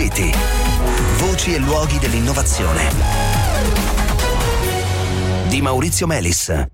City. 0.00 0.30
Voci 1.16 1.54
e 1.54 1.58
luoghi 1.58 1.98
dell'innovazione. 1.98 2.88
Di 5.48 5.60
Maurizio 5.60 6.06
Melis. 6.06 6.66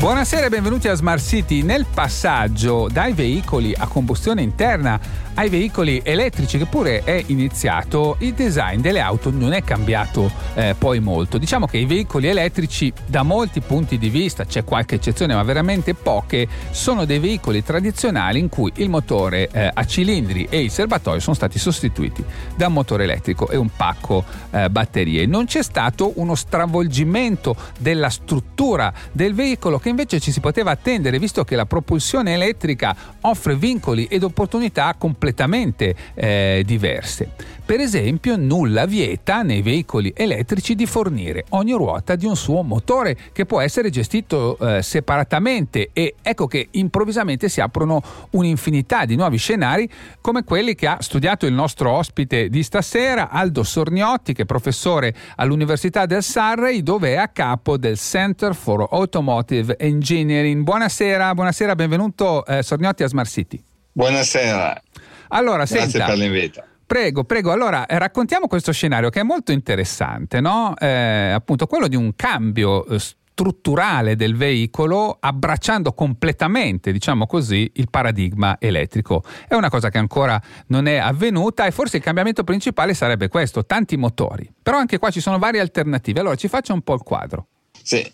Buonasera 0.00 0.46
e 0.46 0.48
benvenuti 0.48 0.88
a 0.88 0.94
Smart 0.94 1.22
City. 1.22 1.62
Nel 1.62 1.86
passaggio 1.86 2.88
dai 2.90 3.12
veicoli 3.12 3.72
a 3.78 3.86
combustione 3.86 4.42
interna 4.42 4.98
ai 5.36 5.50
veicoli 5.50 6.00
elettrici, 6.02 6.56
che 6.56 6.64
pure 6.64 7.02
è 7.04 7.22
iniziato, 7.26 8.16
il 8.20 8.32
design 8.32 8.80
delle 8.80 9.00
auto 9.00 9.30
non 9.30 9.52
è 9.52 9.62
cambiato 9.62 10.30
eh, 10.54 10.74
poi 10.78 10.98
molto. 11.00 11.36
Diciamo 11.36 11.66
che 11.66 11.76
i 11.76 11.84
veicoli 11.84 12.26
elettrici, 12.26 12.90
da 13.04 13.22
molti 13.22 13.60
punti 13.60 13.98
di 13.98 14.08
vista, 14.08 14.46
c'è 14.46 14.64
qualche 14.64 14.94
eccezione, 14.94 15.34
ma 15.34 15.42
veramente 15.42 15.92
poche, 15.92 16.48
sono 16.70 17.04
dei 17.04 17.18
veicoli 17.18 17.62
tradizionali 17.62 18.38
in 18.38 18.48
cui 18.48 18.72
il 18.76 18.88
motore 18.88 19.48
eh, 19.52 19.70
a 19.72 19.84
cilindri 19.84 20.46
e 20.48 20.62
il 20.62 20.70
serbatoio 20.70 21.20
sono 21.20 21.36
stati 21.36 21.58
sostituiti 21.58 22.24
da 22.56 22.68
un 22.68 22.72
motore 22.72 23.04
elettrico 23.04 23.50
e 23.50 23.56
un 23.56 23.68
pacco 23.76 24.24
eh, 24.50 24.70
batterie. 24.70 25.26
Non 25.26 25.44
c'è 25.44 25.62
stato 25.62 26.12
uno 26.16 26.34
stravolgimento 26.34 27.54
della 27.78 28.08
struttura 28.08 28.90
del 29.12 29.34
veicolo 29.34 29.78
che 29.78 29.90
invece 29.90 30.18
ci 30.18 30.32
si 30.32 30.40
poteva 30.40 30.70
attendere, 30.70 31.18
visto 31.18 31.44
che 31.44 31.56
la 31.56 31.66
propulsione 31.66 32.32
elettrica 32.32 32.96
offre 33.20 33.54
vincoli 33.54 34.06
ed 34.06 34.22
opportunità 34.22 34.94
completamente 34.96 35.24
completamente 35.26 35.94
eh, 36.14 36.62
diverse. 36.64 37.30
Per 37.66 37.80
esempio, 37.80 38.36
nulla 38.36 38.86
vieta 38.86 39.42
nei 39.42 39.60
veicoli 39.60 40.12
elettrici 40.14 40.76
di 40.76 40.86
fornire 40.86 41.46
ogni 41.48 41.72
ruota 41.72 42.14
di 42.14 42.24
un 42.24 42.36
suo 42.36 42.62
motore 42.62 43.16
che 43.32 43.44
può 43.44 43.60
essere 43.60 43.90
gestito 43.90 44.56
eh, 44.58 44.82
separatamente 44.82 45.90
e 45.92 46.14
ecco 46.22 46.46
che 46.46 46.68
improvvisamente 46.72 47.48
si 47.48 47.60
aprono 47.60 48.00
un'infinità 48.30 49.04
di 49.04 49.16
nuovi 49.16 49.36
scenari 49.36 49.90
come 50.20 50.44
quelli 50.44 50.76
che 50.76 50.86
ha 50.86 50.98
studiato 51.00 51.44
il 51.46 51.54
nostro 51.54 51.90
ospite 51.90 52.48
di 52.48 52.62
stasera, 52.62 53.30
Aldo 53.30 53.64
Sorniotti, 53.64 54.32
che 54.32 54.42
è 54.42 54.46
professore 54.46 55.12
all'Università 55.34 56.06
del 56.06 56.22
Surrey, 56.22 56.84
dove 56.84 57.14
è 57.14 57.16
a 57.16 57.28
capo 57.28 57.76
del 57.76 57.98
Center 57.98 58.54
for 58.54 58.86
Automotive 58.92 59.76
Engineering. 59.76 60.62
Buonasera, 60.62 61.34
buonasera, 61.34 61.74
benvenuto 61.74 62.46
eh, 62.46 62.62
Sorniotti 62.62 63.02
a 63.02 63.08
Smart 63.08 63.28
City. 63.28 63.60
Buonasera. 63.90 64.82
Allora, 65.28 65.64
Grazie 65.64 65.88
senta, 65.88 66.06
per 66.06 66.16
l'invito. 66.16 66.64
Prego, 66.86 67.24
prego. 67.24 67.50
Allora, 67.50 67.86
eh, 67.86 67.98
raccontiamo 67.98 68.46
questo 68.46 68.72
scenario 68.72 69.10
che 69.10 69.20
è 69.20 69.24
molto 69.24 69.50
interessante, 69.50 70.40
no? 70.40 70.74
Eh, 70.78 70.86
appunto, 71.34 71.66
quello 71.66 71.88
di 71.88 71.96
un 71.96 72.14
cambio 72.14 72.86
eh, 72.86 72.98
strutturale 73.36 74.16
del 74.16 74.34
veicolo 74.36 75.18
abbracciando 75.20 75.92
completamente, 75.92 76.92
diciamo 76.92 77.26
così, 77.26 77.70
il 77.74 77.90
paradigma 77.90 78.56
elettrico. 78.58 79.22
È 79.46 79.54
una 79.54 79.68
cosa 79.68 79.90
che 79.90 79.98
ancora 79.98 80.40
non 80.68 80.86
è 80.86 80.96
avvenuta 80.96 81.66
e 81.66 81.70
forse 81.70 81.98
il 81.98 82.02
cambiamento 82.02 82.44
principale 82.44 82.94
sarebbe 82.94 83.28
questo, 83.28 83.66
tanti 83.66 83.96
motori. 83.96 84.50
Però 84.62 84.78
anche 84.78 84.98
qua 84.98 85.10
ci 85.10 85.20
sono 85.20 85.38
varie 85.38 85.60
alternative. 85.60 86.20
Allora, 86.20 86.36
ci 86.36 86.48
faccia 86.48 86.72
un 86.72 86.82
po' 86.82 86.94
il 86.94 87.02
quadro. 87.02 87.48
Sì, 87.82 88.10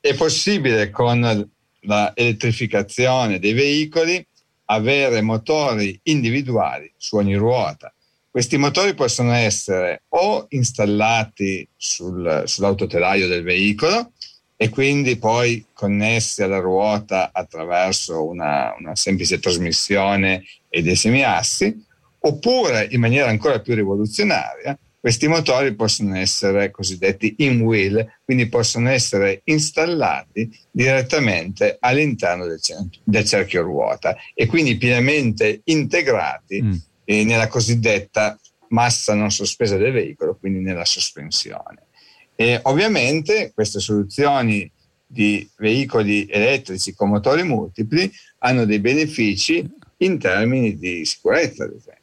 è 0.00 0.14
possibile 0.14 0.90
con 0.90 1.48
la 1.82 2.12
elettrificazione 2.14 3.38
dei 3.38 3.52
veicoli 3.52 4.26
avere 4.70 5.20
motori 5.20 5.98
individuali 6.04 6.92
su 6.96 7.16
ogni 7.16 7.34
ruota. 7.34 7.92
Questi 8.30 8.56
motori 8.56 8.94
possono 8.94 9.32
essere 9.32 10.02
o 10.10 10.46
installati 10.50 11.66
sul, 11.76 12.44
sull'autotelaio 12.46 13.26
del 13.26 13.42
veicolo 13.42 14.12
e 14.56 14.68
quindi 14.68 15.16
poi 15.16 15.64
connessi 15.72 16.42
alla 16.42 16.60
ruota 16.60 17.30
attraverso 17.32 18.24
una, 18.24 18.74
una 18.78 18.94
semplice 18.94 19.40
trasmissione 19.40 20.44
e 20.68 20.82
dei 20.82 20.94
semiassi, 20.94 21.84
oppure 22.20 22.86
in 22.90 23.00
maniera 23.00 23.28
ancora 23.28 23.60
più 23.60 23.74
rivoluzionaria 23.74 24.78
questi 25.00 25.28
motori 25.28 25.74
possono 25.74 26.14
essere 26.18 26.70
cosiddetti 26.70 27.36
in 27.38 27.62
wheel, 27.62 28.20
quindi 28.22 28.50
possono 28.50 28.90
essere 28.90 29.40
installati 29.44 30.50
direttamente 30.70 31.78
all'interno 31.80 32.44
del, 32.46 32.60
del 33.02 33.24
cerchio 33.24 33.62
ruota 33.62 34.14
e 34.34 34.44
quindi 34.46 34.76
pienamente 34.76 35.62
integrati 35.64 36.62
mm. 36.62 36.72
eh, 37.04 37.24
nella 37.24 37.48
cosiddetta 37.48 38.38
massa 38.68 39.14
non 39.14 39.30
sospesa 39.30 39.78
del 39.78 39.92
veicolo, 39.92 40.36
quindi 40.38 40.60
nella 40.60 40.84
sospensione. 40.84 41.86
E 42.34 42.60
ovviamente 42.64 43.52
queste 43.54 43.80
soluzioni 43.80 44.70
di 45.06 45.48
veicoli 45.56 46.26
elettrici 46.28 46.94
con 46.94 47.08
motori 47.08 47.42
multipli 47.42 48.10
hanno 48.40 48.66
dei 48.66 48.80
benefici 48.80 49.66
in 49.98 50.18
termini 50.18 50.78
di 50.78 51.04
sicurezza, 51.06 51.64
ad 51.64 51.70
esempio 51.70 51.99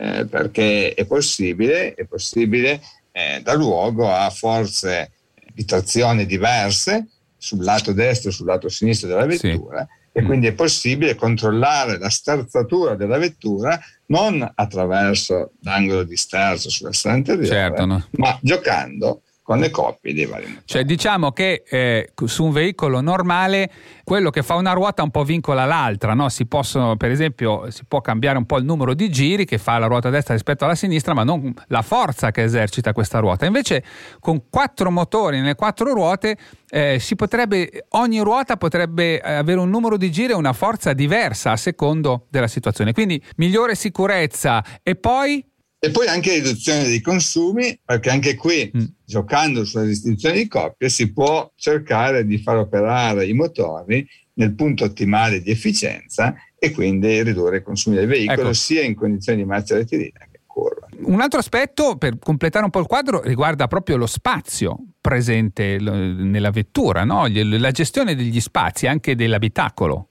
eh, 0.00 0.26
perché 0.26 0.94
è 0.94 1.04
possibile, 1.06 1.94
è 1.94 2.04
possibile 2.04 2.80
eh, 3.10 3.40
dar 3.42 3.56
luogo 3.56 4.08
a 4.08 4.30
forze 4.30 5.10
di 5.52 5.64
trazione 5.64 6.24
diverse 6.24 7.08
sul 7.36 7.64
lato 7.64 7.92
destro 7.92 8.30
e 8.30 8.32
sul 8.32 8.46
lato 8.46 8.68
sinistro 8.68 9.08
della 9.08 9.26
vettura. 9.26 9.80
Sì. 9.80 9.96
E 10.18 10.22
quindi 10.22 10.46
è 10.46 10.52
possibile 10.52 11.14
controllare 11.14 11.98
la 11.98 12.10
sterzatura 12.10 12.94
della 12.94 13.18
vettura 13.18 13.78
non 14.06 14.48
attraverso 14.54 15.52
l'angolo 15.62 16.02
di 16.02 16.16
sterzo 16.16 16.70
sulla 16.70 16.92
strada 16.92 17.16
anteriore, 17.18 17.46
certo, 17.46 17.84
no. 17.84 18.06
ma 18.12 18.36
giocando 18.40 19.22
con 19.48 19.60
le 19.60 19.70
coppie 19.70 20.12
dei 20.12 20.26
vari 20.26 20.44
motori. 20.44 20.62
Cioè 20.66 20.84
diciamo 20.84 21.32
che 21.32 21.62
eh, 21.66 22.12
su 22.26 22.44
un 22.44 22.52
veicolo 22.52 23.00
normale 23.00 23.70
quello 24.04 24.28
che 24.28 24.42
fa 24.42 24.56
una 24.56 24.74
ruota 24.74 25.02
un 25.02 25.10
po' 25.10 25.24
vincola 25.24 25.64
l'altra, 25.64 26.12
no? 26.12 26.28
si 26.28 26.44
possono 26.44 26.98
per 26.98 27.10
esempio 27.10 27.70
si 27.70 27.86
può 27.88 28.02
cambiare 28.02 28.36
un 28.36 28.44
po' 28.44 28.58
il 28.58 28.66
numero 28.66 28.92
di 28.92 29.08
giri 29.08 29.46
che 29.46 29.56
fa 29.56 29.78
la 29.78 29.86
ruota 29.86 30.10
destra 30.10 30.34
rispetto 30.34 30.66
alla 30.66 30.74
sinistra 30.74 31.14
ma 31.14 31.24
non 31.24 31.54
la 31.68 31.80
forza 31.80 32.30
che 32.30 32.42
esercita 32.42 32.92
questa 32.92 33.20
ruota. 33.20 33.46
Invece 33.46 33.82
con 34.20 34.50
quattro 34.50 34.90
motori 34.90 35.38
nelle 35.38 35.54
quattro 35.54 35.94
ruote 35.94 36.36
eh, 36.68 37.02
potrebbe, 37.16 37.86
ogni 37.92 38.20
ruota 38.20 38.58
potrebbe 38.58 39.18
avere 39.18 39.60
un 39.60 39.70
numero 39.70 39.96
di 39.96 40.10
giri 40.10 40.32
e 40.32 40.36
una 40.36 40.52
forza 40.52 40.92
diversa 40.92 41.52
a 41.52 41.56
secondo 41.56 42.26
della 42.28 42.48
situazione. 42.48 42.92
Quindi 42.92 43.22
migliore 43.36 43.74
sicurezza 43.74 44.62
e 44.82 44.94
poi 44.94 45.42
e 45.80 45.90
poi 45.90 46.08
anche 46.08 46.34
riduzione 46.34 46.84
dei 46.84 47.00
consumi, 47.00 47.78
perché 47.84 48.10
anche 48.10 48.34
qui, 48.34 48.70
mm. 48.76 48.84
giocando 49.04 49.64
sulla 49.64 49.84
distinzione 49.84 50.36
di 50.36 50.48
coppie, 50.48 50.88
si 50.88 51.12
può 51.12 51.50
cercare 51.54 52.26
di 52.26 52.38
far 52.38 52.56
operare 52.56 53.26
i 53.26 53.32
motori 53.32 54.06
nel 54.34 54.54
punto 54.54 54.84
ottimale 54.84 55.40
di 55.40 55.50
efficienza 55.50 56.34
e 56.58 56.72
quindi 56.72 57.22
ridurre 57.22 57.58
i 57.58 57.62
consumi 57.62 57.96
del 57.96 58.08
veicolo 58.08 58.40
ecco. 58.40 58.52
sia 58.52 58.82
in 58.82 58.96
condizioni 58.96 59.38
di 59.38 59.44
marcia 59.44 59.76
rettilinea 59.76 60.26
che 60.30 60.40
in 60.40 60.46
curva. 60.46 60.88
Un 61.00 61.20
altro 61.20 61.38
aspetto, 61.38 61.96
per 61.96 62.18
completare 62.18 62.64
un 62.64 62.70
po' 62.70 62.80
il 62.80 62.86
quadro, 62.86 63.22
riguarda 63.22 63.68
proprio 63.68 63.96
lo 63.96 64.06
spazio 64.06 64.78
presente 65.00 65.78
nella 65.78 66.50
vettura, 66.50 67.04
no? 67.04 67.26
la 67.28 67.70
gestione 67.70 68.16
degli 68.16 68.40
spazi, 68.40 68.88
anche 68.88 69.14
dell'abitacolo. 69.14 70.08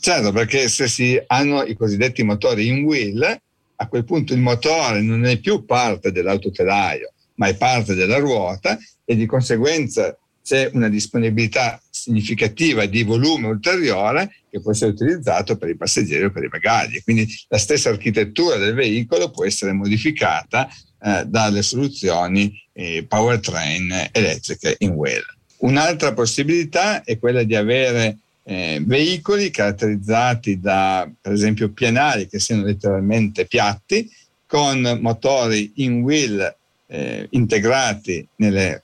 Certo, 0.00 0.32
perché 0.32 0.68
se 0.68 0.88
si 0.88 1.20
hanno 1.28 1.62
i 1.62 1.76
cosiddetti 1.76 2.24
motori 2.24 2.66
in 2.66 2.84
wheel, 2.84 3.40
a 3.82 3.88
quel 3.88 4.04
punto 4.04 4.34
il 4.34 4.40
motore 4.40 5.00
non 5.00 5.24
è 5.24 5.38
più 5.38 5.64
parte 5.64 6.12
dell'autotelaio, 6.12 7.12
ma 7.36 7.48
è 7.48 7.56
parte 7.56 7.94
della 7.94 8.18
ruota 8.18 8.78
e 9.04 9.16
di 9.16 9.24
conseguenza 9.24 10.16
c'è 10.42 10.70
una 10.74 10.88
disponibilità 10.88 11.80
significativa 11.88 12.84
di 12.84 13.02
volume 13.02 13.46
ulteriore 13.46 14.34
che 14.50 14.60
può 14.60 14.72
essere 14.72 14.90
utilizzato 14.90 15.56
per 15.56 15.70
i 15.70 15.76
passeggeri 15.76 16.24
o 16.24 16.30
per 16.30 16.44
i 16.44 16.48
bagagli. 16.48 17.02
Quindi 17.02 17.26
la 17.48 17.58
stessa 17.58 17.88
architettura 17.88 18.56
del 18.56 18.74
veicolo 18.74 19.30
può 19.30 19.44
essere 19.44 19.72
modificata 19.72 20.68
eh, 21.02 21.24
dalle 21.26 21.62
soluzioni 21.62 22.52
eh, 22.72 23.06
powertrain 23.08 24.10
elettriche 24.12 24.76
in 24.78 24.90
wheel. 24.90 25.24
Un'altra 25.58 26.12
possibilità 26.12 27.02
è 27.02 27.18
quella 27.18 27.44
di 27.44 27.54
avere 27.54 28.18
eh, 28.44 28.82
veicoli 28.84 29.50
caratterizzati 29.50 30.60
da, 30.60 31.08
per 31.20 31.32
esempio, 31.32 31.70
pianali 31.70 32.26
che 32.26 32.38
siano 32.38 32.64
letteralmente 32.64 33.46
piatti, 33.46 34.10
con 34.46 34.98
motori 35.00 35.72
in 35.76 36.02
wheel 36.02 36.56
eh, 36.86 37.26
integrati 37.30 38.26
nelle 38.36 38.82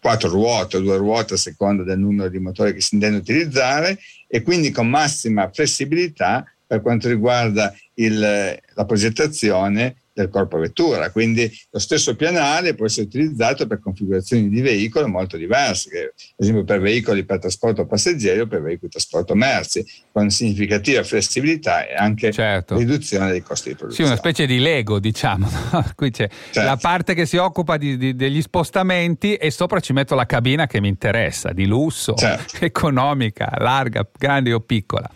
quattro 0.00 0.30
ruote 0.30 0.78
o 0.78 0.80
due 0.80 0.96
ruote 0.96 1.34
a 1.34 1.36
seconda 1.36 1.82
del 1.82 1.98
numero 1.98 2.28
di 2.28 2.38
motori 2.38 2.72
che 2.72 2.80
si 2.80 2.94
intende 2.94 3.18
utilizzare 3.18 3.98
e 4.26 4.42
quindi 4.42 4.70
con 4.70 4.88
massima 4.88 5.50
flessibilità 5.52 6.44
per 6.66 6.80
quanto 6.80 7.08
riguarda 7.08 7.74
il, 7.94 8.18
la 8.18 8.84
progettazione 8.86 9.96
del 10.12 10.28
corpo 10.28 10.58
vettura, 10.58 11.10
quindi 11.10 11.50
lo 11.70 11.78
stesso 11.78 12.14
pianale 12.14 12.74
può 12.74 12.86
essere 12.86 13.06
utilizzato 13.06 13.66
per 13.66 13.80
configurazioni 13.80 14.48
di 14.48 14.60
veicolo 14.60 15.08
molto 15.08 15.36
diverse, 15.36 16.12
ad 16.14 16.34
esempio 16.36 16.64
per 16.64 16.80
veicoli 16.80 17.24
per 17.24 17.38
trasporto 17.38 17.86
passeggeri 17.86 18.40
o 18.40 18.46
per 18.46 18.60
veicoli 18.60 18.80
per 18.82 18.90
trasporto 18.90 19.34
merci, 19.34 19.84
con 20.12 20.28
significativa 20.30 21.02
flessibilità 21.02 21.86
e 21.86 21.94
anche 21.94 22.30
certo. 22.32 22.76
riduzione 22.76 23.30
dei 23.30 23.42
costi 23.42 23.70
di 23.70 23.76
produzione. 23.76 24.08
Sì, 24.08 24.12
una 24.12 24.20
specie 24.20 24.46
di 24.46 24.58
Lego, 24.58 24.98
diciamo. 24.98 25.48
Qui 25.94 26.10
c'è 26.10 26.28
certo. 26.28 26.68
la 26.68 26.76
parte 26.76 27.14
che 27.14 27.24
si 27.24 27.36
occupa 27.36 27.76
di, 27.76 27.96
di, 27.96 28.14
degli 28.14 28.42
spostamenti 28.42 29.36
e 29.36 29.50
sopra 29.50 29.80
ci 29.80 29.92
metto 29.92 30.14
la 30.14 30.26
cabina 30.26 30.66
che 30.66 30.80
mi 30.80 30.88
interessa, 30.88 31.52
di 31.52 31.66
lusso, 31.66 32.14
certo. 32.14 32.56
economica, 32.64 33.52
larga, 33.58 34.06
grande 34.18 34.52
o 34.52 34.60
piccola. 34.60 35.08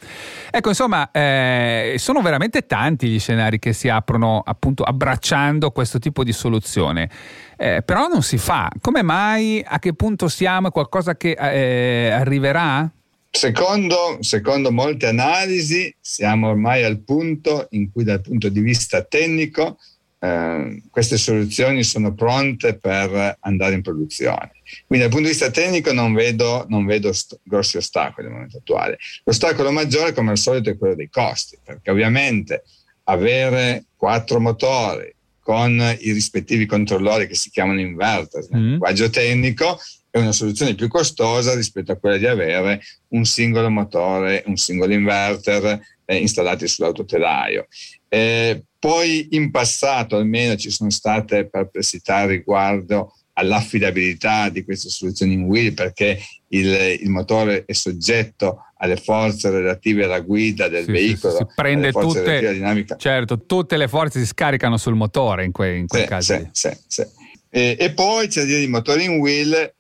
Ecco, 0.50 0.69
insomma, 0.69 1.10
eh, 1.10 1.96
sono 1.99 2.22
veramente 2.22 2.66
tanti 2.66 3.08
gli 3.08 3.19
scenari 3.19 3.58
che 3.58 3.72
si 3.72 3.88
aprono 3.88 4.42
appunto 4.44 4.84
abbracciando 4.87 5.71
questo 5.71 5.99
tipo 5.99 6.23
di 6.23 6.33
soluzione. 6.33 7.11
Eh, 7.56 7.83
però 7.85 8.06
non 8.06 8.23
si 8.23 8.38
fa. 8.38 8.71
Come 8.81 9.03
mai? 9.03 9.62
A 9.67 9.79
che 9.79 9.94
punto 9.94 10.29
siamo? 10.29 10.71
Qualcosa 10.71 11.17
che 11.17 11.33
eh, 11.33 12.11
arriverà? 12.11 12.91
Secondo, 13.31 14.19
secondo, 14.21 14.71
molte 14.71 15.06
analisi 15.06 15.94
siamo 16.00 16.49
ormai 16.49 16.85
al 16.85 17.00
punto 17.00 17.67
in 17.71 17.91
cui 17.93 18.05
dal 18.05 18.23
punto 18.23 18.49
di 18.49 18.61
vista 18.61 19.03
tecnico 19.03 19.77
eh, 20.19 20.83
queste 20.91 21.19
soluzioni 21.19 21.83
sono 21.83 22.15
pronte 22.15 22.79
per 22.79 23.37
andare 23.41 23.75
in 23.75 23.83
produzione. 23.83 24.53
Quindi 24.87 25.05
dal 25.05 25.15
punto 25.15 25.29
di 25.29 25.37
vista 25.37 25.50
tecnico 25.50 25.93
non 25.93 26.15
vedo, 26.15 26.65
non 26.69 26.87
vedo 26.87 27.12
st- 27.12 27.38
grossi 27.43 27.77
ostacoli 27.77 28.27
al 28.27 28.33
momento 28.33 28.59
attuale. 28.59 28.99
L'ostacolo 29.25 29.71
maggiore 29.71 30.12
come 30.12 30.31
al 30.31 30.38
solito 30.38 30.71
è 30.71 30.79
quello 30.79 30.94
dei 30.94 31.11
costi, 31.11 31.59
perché 31.62 31.91
ovviamente 31.91 32.65
avere 33.08 33.87
quattro 33.97 34.41
motori 34.41 35.14
con 35.41 35.79
i 36.00 36.12
rispettivi 36.12 36.67
controllori 36.67 37.26
che 37.26 37.37
si 37.37 37.50
chiamano 37.50 37.81
inverter 37.81 38.47
nel 38.50 38.61
mm. 38.61 38.69
linguaggio 38.70 39.11
tecnico 39.11 39.79
è 40.11 40.19
una 40.19 40.32
soluzione 40.32 40.75
più 40.75 40.88
costosa 40.88 41.55
rispetto 41.55 41.93
a 41.93 41.97
quella 41.97 42.17
di 42.17 42.26
avere 42.26 42.81
un 43.08 43.25
singolo 43.25 43.69
motore, 43.70 44.43
un 44.47 44.56
singolo 44.56 44.93
inverter 44.94 45.79
eh, 46.06 46.17
installati 46.17 46.67
sull'autotelaio. 46.67 47.67
Eh, 48.08 48.62
poi 48.79 49.29
in 49.32 49.50
passato 49.50 50.17
almeno 50.17 50.56
ci 50.56 50.70
sono 50.70 50.91
state 50.91 51.49
perplessità 51.49 52.25
riguardo 52.25 53.14
all'affidabilità 53.35 54.49
di 54.49 54.64
queste 54.64 54.88
soluzioni 54.88 55.35
in 55.35 55.43
wheel 55.43 55.75
perché 55.75 56.19
il, 56.49 56.99
il, 57.00 57.11
motore 57.11 57.64
è 57.67 57.73
soggetto 57.73 58.65
alle 58.78 58.96
forze 58.96 59.50
relative 59.50 60.05
alla 60.05 60.20
guida 60.20 60.69
del 60.69 60.84
sì, 60.84 60.90
veicolo. 60.90 61.32
Sì, 61.34 61.44
sì, 61.49 61.52
prende 61.55 61.93
tutte, 61.93 62.96
certo, 62.99 63.44
tutte 63.46 63.76
le 63.76 63.88
forze 63.88 64.19
si 64.20 64.26
scaricano 64.26 64.76
sul 64.76 64.94
motore 64.94 65.44
in, 65.44 65.52
que, 65.52 65.75
in 65.75 65.87
quel 65.87 66.02
sì, 66.02 66.08
caso. 66.08 66.49
Sì, 66.52 67.06
e, 67.49 67.76
e, 67.78 67.93
poi 67.93 68.28
c'è 68.28 68.40
da 68.40 68.46
dire 68.46 68.61
i 68.61 68.69
motori 68.69 69.05
in 69.05 69.19
wheel 69.19 69.73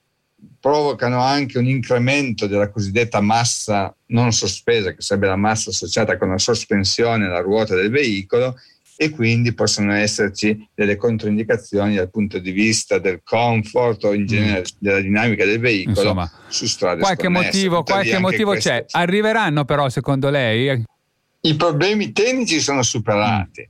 provocano 0.60 1.20
anche 1.20 1.58
un 1.58 1.66
incremento 1.66 2.46
della 2.46 2.70
cosiddetta 2.70 3.20
massa 3.20 3.94
non 4.06 4.32
sospesa, 4.32 4.92
che 4.92 5.02
sarebbe 5.02 5.26
la 5.26 5.36
massa 5.36 5.70
associata 5.70 6.16
con 6.16 6.30
la 6.30 6.38
sospensione 6.38 7.26
alla 7.26 7.40
ruota 7.40 7.74
del 7.74 7.90
veicolo 7.90 8.56
e 8.96 9.10
quindi 9.10 9.52
possono 9.52 9.92
esserci 9.92 10.68
delle 10.74 10.96
controindicazioni 10.96 11.96
dal 11.96 12.10
punto 12.10 12.38
di 12.38 12.50
vista 12.50 12.98
del 12.98 13.20
comfort 13.22 14.04
o 14.04 14.14
in 14.14 14.22
mm. 14.22 14.26
genere 14.26 14.60
mm. 14.60 14.64
della 14.78 15.00
dinamica 15.00 15.44
del 15.44 15.60
veicolo 15.60 16.00
Insomma, 16.00 16.30
su 16.48 16.66
strade 16.66 17.00
qualche 17.00 17.24
sconnesse. 17.24 17.44
motivo, 17.44 17.82
qualche 17.82 18.18
motivo 18.18 18.54
c'è. 18.54 18.84
Arriveranno 18.90 19.64
però 19.64 19.88
secondo 19.90 20.30
lei? 20.30 20.84
I 21.40 21.54
problemi 21.56 22.12
tecnici 22.12 22.58
sono 22.60 22.82
superati. 22.82 23.68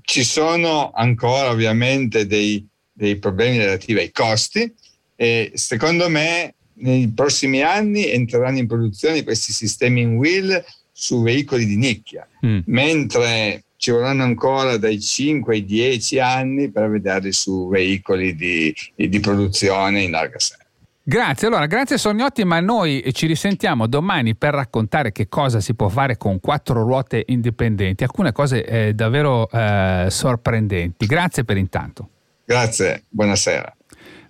Ci 0.00 0.24
sono 0.24 0.92
ancora 0.94 1.50
ovviamente 1.50 2.26
dei, 2.26 2.66
dei 2.92 3.16
problemi 3.16 3.58
relativi 3.58 3.98
ai 3.98 4.12
costi 4.12 4.72
e 5.16 5.50
secondo 5.54 6.08
me 6.08 6.54
nei 6.74 7.08
prossimi 7.08 7.62
anni 7.62 8.10
entreranno 8.10 8.58
in 8.58 8.68
produzione 8.68 9.24
questi 9.24 9.52
sistemi 9.52 10.02
in 10.02 10.16
wheel 10.16 10.64
su 10.92 11.22
veicoli 11.22 11.66
di 11.66 11.76
nicchia, 11.76 12.26
mm. 12.44 12.60
mentre 12.66 13.64
ci 13.78 13.92
vorranno 13.92 14.24
ancora 14.24 14.76
dai 14.76 15.00
5 15.00 15.54
ai 15.54 15.64
10 15.64 16.18
anni 16.18 16.70
per 16.70 16.90
vederli 16.90 17.32
su 17.32 17.68
veicoli 17.68 18.34
di, 18.34 18.74
di 18.94 19.20
produzione 19.20 20.02
in 20.02 20.10
larga 20.10 20.38
serie. 20.38 20.66
Grazie, 21.08 21.46
allora 21.46 21.64
grazie 21.64 21.96
Sognotti, 21.96 22.44
ma 22.44 22.60
noi 22.60 23.02
ci 23.12 23.26
risentiamo 23.26 23.86
domani 23.86 24.34
per 24.34 24.52
raccontare 24.52 25.10
che 25.10 25.26
cosa 25.26 25.58
si 25.58 25.74
può 25.74 25.88
fare 25.88 26.18
con 26.18 26.38
quattro 26.38 26.82
ruote 26.82 27.22
indipendenti, 27.28 28.02
alcune 28.02 28.32
cose 28.32 28.62
eh, 28.62 28.92
davvero 28.92 29.48
eh, 29.50 30.08
sorprendenti. 30.10 31.06
Grazie 31.06 31.44
per 31.44 31.56
intanto. 31.56 32.10
Grazie, 32.44 33.04
buonasera. 33.08 33.74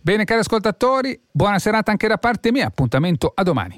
Bene 0.00 0.25
cari 0.25 0.41
ascoltatori, 0.41 1.21
buona 1.29 1.59
serata 1.59 1.91
anche 1.91 2.06
da 2.06 2.19
parte 2.19 2.53
mia, 2.53 2.67
appuntamento 2.67 3.33
a 3.35 3.43
domani. 3.43 3.77